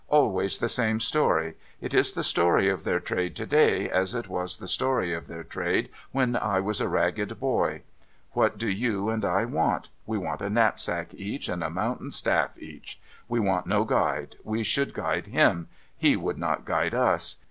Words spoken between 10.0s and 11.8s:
We want a knapsack each, and a